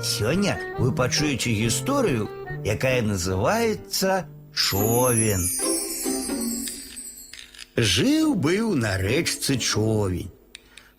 Сёння 0.00 0.57
вы 0.79 0.93
пачуеце 0.95 1.49
гісторыю, 1.49 2.29
якая 2.63 3.01
называется 3.01 4.25
Човен. 4.55 5.43
Жыў 7.75 8.35
быў 8.35 8.75
на 8.75 8.97
рэчцы 8.97 9.57
човень. 9.57 10.31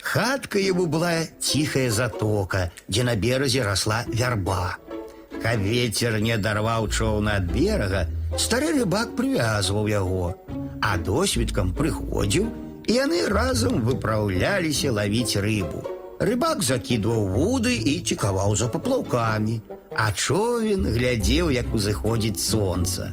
Хатка 0.00 0.58
его 0.58 0.86
была 0.86 1.24
тихая 1.40 1.90
затока, 1.90 2.72
дзе 2.88 3.04
на 3.04 3.14
беразе 3.14 3.62
росла 3.62 4.04
вярба. 4.08 4.76
Каб 5.42 5.60
ветер 5.60 6.18
не 6.20 6.36
дарваў 6.38 6.88
човна 6.88 7.36
ад 7.36 7.52
берага, 7.52 8.08
стары 8.38 8.72
рыбак 8.72 9.16
прывязваў 9.16 9.86
яго, 9.86 10.34
а 10.80 10.96
досвідкам 10.96 11.74
прыходзіў, 11.74 12.48
і 12.88 12.92
яны 12.92 13.28
разам 13.28 13.82
выпраўляліся 13.82 14.92
лавіць 14.92 15.36
рыбу. 15.36 15.90
Рыбак 16.22 16.60
закідваў 16.62 17.22
вуды 17.34 17.72
і 17.74 17.92
цікаваў 18.06 18.52
за 18.58 18.68
паплаўкамі, 18.70 19.56
а 20.02 20.04
човен 20.14 20.84
глядзеў, 20.94 21.50
як 21.50 21.72
узыходзіць 21.74 22.38
сонца. 22.38 23.08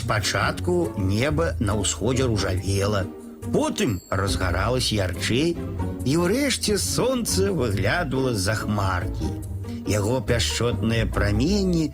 Спачатку 0.00 0.92
неба 0.98 1.46
на 1.60 1.76
ўсходзе 1.80 2.26
ружавела, 2.28 3.06
потым 3.48 3.96
разгаралась 4.10 4.92
ярчэй, 4.92 5.56
і 6.04 6.12
ўрэшце 6.20 6.76
сонца 6.76 7.48
выглядывала 7.48 8.36
з-за 8.36 8.60
хмаркі. 8.60 9.30
Яго 9.88 10.20
пяшчотныя 10.20 11.08
праменні 11.08 11.86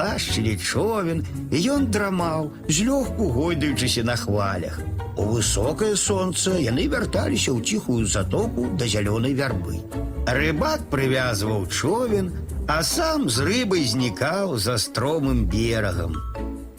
лашчылі 0.00 0.56
човен, 0.56 1.20
і 1.52 1.60
ён 1.76 1.92
драмаў, 1.92 2.48
злёгку 2.64 3.28
гойдаючыся 3.36 4.08
на 4.08 4.16
хвалях. 4.16 4.80
У 5.17 5.25
высокае 5.29 5.95
сонца 5.95 6.55
яны 6.57 6.87
вярталіся 6.89 7.53
ў 7.53 7.61
ціхую 7.61 8.05
затоку 8.05 8.65
да 8.79 8.87
зялёнай 8.89 9.33
вярбы. 9.37 9.79
Рыбак 10.25 10.87
прывязваў 10.89 11.67
човен, 11.67 12.31
а 12.67 12.81
сам 12.83 13.29
з 13.29 13.45
рыбай 13.47 13.83
знікаў 13.83 14.57
за 14.57 14.77
стромым 14.77 15.45
берагам. 15.45 16.17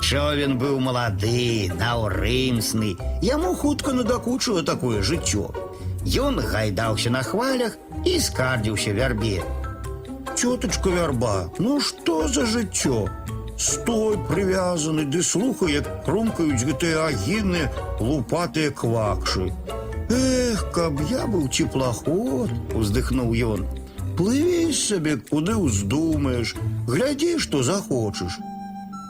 Човен 0.01 0.59
быў 0.61 0.81
малады, 0.85 1.73
наўрымсны, 1.81 2.97
яму 3.23 3.55
хутка 3.55 3.93
надакучыла 3.93 4.63
такое 4.63 5.03
жыццё. 5.03 5.49
Ён 6.05 6.41
гайдаўся 6.41 7.11
на 7.11 7.23
хвалях 7.23 7.79
і 8.05 8.19
скардзіўся 8.21 8.93
вярбе. 8.93 9.41
Цётачка 10.37 10.91
вярба, 10.91 11.49
ну 11.59 11.81
што 11.81 12.29
за 12.29 12.45
жыццё? 12.45 13.09
Стой 13.59 14.19
прывязаны 14.29 15.05
ды 15.05 15.23
слухай, 15.23 15.79
як 15.79 15.87
крумкаюць 16.05 16.65
гэтыя 16.67 17.07
агідныя 17.07 17.71
лупатыя 18.01 18.71
квакшы. 18.71 19.53
Эх, 20.11 20.71
каб 20.75 21.01
я 21.11 21.27
быў 21.27 21.49
теплоход, 21.49 22.51
уздыхнуў 22.75 23.31
ён. 23.55 23.67
Плыві 24.19 24.73
сабе, 24.75 25.17
куды 25.17 25.55
ўздумаеш, 25.59 26.55
глядзі, 26.87 27.39
што 27.39 27.63
захочаш. 27.63 28.39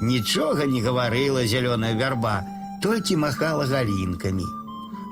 Нічога 0.00 0.68
не 0.68 0.80
гаварыла 0.84 1.44
зялёная 1.48 1.94
вярба, 1.96 2.44
толькі 2.82 3.16
махала 3.16 3.66
галінкамі. 3.66 4.44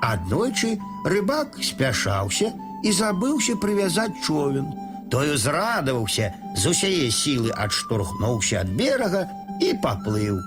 Аднойчы 0.03 0.77
рыбак 1.05 1.57
спяшаўся 1.61 2.53
і 2.83 2.91
забыўся 2.91 3.55
прывязаць 3.57 4.19
човен. 4.21 4.67
Той 5.13 5.35
узрадаваўся, 5.35 6.31
з 6.57 6.73
усяе 6.73 7.11
сілы 7.13 7.53
адштурхнуўся 7.65 8.63
ад 8.63 8.73
берага 8.79 9.27
і 9.61 9.73
паплыў. 9.83 10.41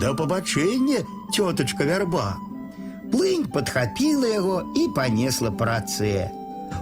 Да 0.00 0.14
пабачэння, 0.14 1.02
цётачка 1.34 1.84
вярба. 1.88 2.36
Плынь 3.10 3.48
падхапіла 3.50 4.30
яго 4.30 4.56
і 4.78 4.86
панесла 4.94 5.50
па 5.50 5.66
рацэ. 5.70 6.30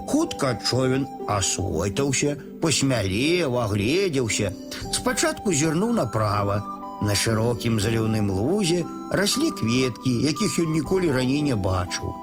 Хутка 0.08 0.54
човен 0.60 1.06
асвойтаўся, 1.28 2.36
пасмялеў, 2.62 3.58
агледзеўся. 3.64 4.52
Спачатку 4.92 5.52
зірнуў 5.52 5.96
направа. 5.96 6.62
На 7.02 7.16
шырокім 7.18 7.80
заліўным 7.82 8.30
лузе 8.30 8.84
раслі 9.10 9.50
кветкі, 9.58 10.12
якіх 10.28 10.58
ён 10.62 10.70
ніколі 10.76 11.10
раней 11.16 11.42
не 11.42 11.56
бачыў. 11.56 12.14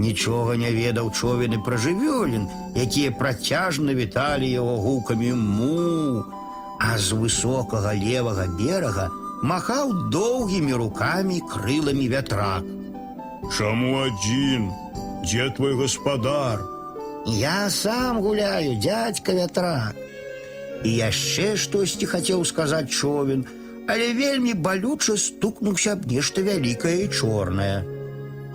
Нічога 0.00 0.56
не 0.56 0.70
ведаў 0.72 1.10
човен 1.12 1.52
і 1.52 1.58
пра 1.64 1.76
жывёлін, 1.76 2.48
якія 2.72 3.10
працяжна 3.12 3.94
віталі 3.94 4.48
яго 4.48 4.76
гукамі 4.84 5.32
му. 5.36 6.24
А 6.80 6.96
з 6.96 7.12
высокага 7.12 7.92
левага 7.92 8.46
берага 8.60 9.10
махаў 9.42 9.92
доўгімі 10.16 10.72
рукамі 10.82 11.42
крыламі 11.52 12.08
вятрак. 12.14 12.64
Чаму 13.52 14.00
адзін? 14.06 14.72
Дзе 15.26 15.52
твой 15.56 15.76
гаспадар? 15.76 16.64
Я 17.26 17.68
сам 17.68 18.24
гуляю, 18.24 18.80
дядька 18.80 19.36
вятрак. 19.36 19.96
І 20.80 20.96
яшчэ 20.96 21.60
штосьці 21.60 22.08
хацеў 22.08 22.48
сказаць 22.48 22.88
човен, 22.88 23.44
але 23.84 24.12
вельмі 24.16 24.56
балюча 24.56 25.20
стукнуўся 25.20 25.92
аб 25.92 26.08
нешта 26.08 26.40
вялікае 26.40 27.04
і 27.04 27.08
чорнае. 27.12 27.99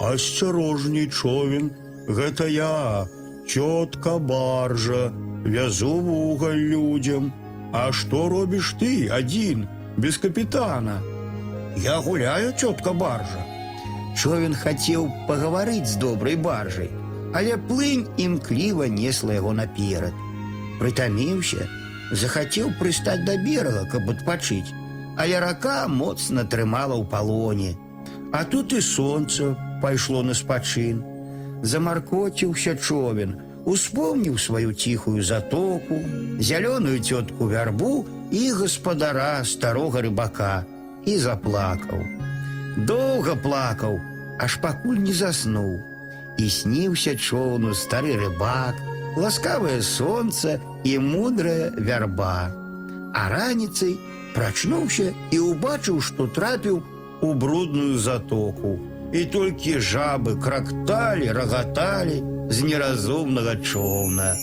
Асцярожней 0.00 1.08
човен, 1.08 1.70
гэта 2.08 2.46
я, 2.48 3.06
цётка 3.46 4.18
баржа, 4.18 5.12
вязу 5.44 6.00
вугаль 6.00 6.64
людзям. 6.72 7.32
А 7.72 7.92
што 7.92 8.28
робіш 8.28 8.74
ты 8.80 9.08
адзін, 9.12 9.68
без 9.96 10.18
капітана? 10.18 11.00
Я 11.76 12.00
гуляю, 12.00 12.52
цётка 12.52 12.92
баржа. 12.92 13.44
Човен 14.16 14.54
хацеў 14.54 15.06
пагаварыць 15.28 15.86
з 15.86 16.00
добрай 16.02 16.34
баржай, 16.36 16.90
але 17.32 17.56
плынь 17.56 18.08
імкліва 18.16 18.88
несла 18.88 19.38
яго 19.38 19.52
наперад. 19.54 20.16
Прытаміўся, 20.80 21.68
захацеў 22.10 22.74
прыстаць 22.80 23.22
да 23.28 23.36
берага, 23.44 23.86
каб 23.92 24.10
адпачыць, 24.10 24.74
але 25.16 25.38
рака 25.38 25.86
моцна 25.86 26.44
трымала 26.44 26.98
ў 26.98 27.04
палоне. 27.06 27.76
А 28.32 28.42
тут 28.44 28.72
і 28.72 28.80
сонца 28.80 29.54
пайшло 29.82 30.22
на 30.22 30.34
спачын. 30.34 31.02
Замаркоціўся 31.62 32.76
човен, 32.76 33.36
успомніў 33.64 34.38
сваю 34.38 34.72
ціхую 34.72 35.22
затоку, 35.22 36.00
зялёную 36.40 36.98
цётку 37.00 37.48
вярбу 37.48 38.06
і 38.30 38.42
гаспадара 38.52 39.44
старога 39.44 40.00
рыбака 40.00 40.64
і 41.04 41.18
заплакаў. 41.18 42.00
Доўга 42.76 43.36
плакаў, 43.36 44.00
аж 44.38 44.56
пакуль 44.62 45.02
не 45.04 45.12
заснуў. 45.12 45.80
І 46.38 46.48
сніўся 46.48 47.16
чоўну 47.16 47.74
стары 47.74 48.16
рыбак, 48.16 48.78
ласкавае 49.16 49.82
сонца 49.82 50.60
і 50.84 50.98
мудрая 50.98 51.72
вярба. 51.76 52.48
А 53.12 53.28
раніцай 53.28 53.98
прачнуўся 54.34 55.12
і 55.30 55.38
ўбачыў, 55.50 56.00
што 56.00 56.26
трапіў 56.30 56.80
у 57.20 57.34
брудную 57.34 57.98
затоку. 57.98 58.78
І 59.14 59.24
толькі 59.24 59.80
жабы 59.82 60.36
кракталі, 60.38 61.32
рагаталі 61.34 62.22
з 62.50 62.62
неразумнага 62.62 63.56
чоўна. 63.56 64.36